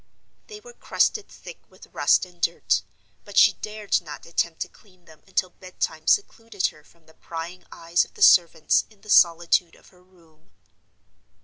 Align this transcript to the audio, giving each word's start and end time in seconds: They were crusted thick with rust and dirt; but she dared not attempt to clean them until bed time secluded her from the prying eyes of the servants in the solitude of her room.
They 0.47 0.59
were 0.59 0.73
crusted 0.73 1.27
thick 1.29 1.59
with 1.69 1.93
rust 1.93 2.25
and 2.25 2.41
dirt; 2.41 2.81
but 3.23 3.37
she 3.37 3.53
dared 3.53 4.01
not 4.01 4.25
attempt 4.25 4.61
to 4.61 4.67
clean 4.67 5.05
them 5.05 5.21
until 5.27 5.51
bed 5.51 5.79
time 5.79 6.07
secluded 6.07 6.65
her 6.73 6.83
from 6.83 7.05
the 7.05 7.13
prying 7.13 7.65
eyes 7.71 8.03
of 8.03 8.15
the 8.15 8.23
servants 8.23 8.85
in 8.89 9.01
the 9.01 9.11
solitude 9.11 9.75
of 9.75 9.89
her 9.89 10.01
room. 10.01 10.49